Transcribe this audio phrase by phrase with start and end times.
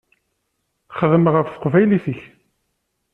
[0.97, 2.21] Xdem ɣef teqbaylit-ik.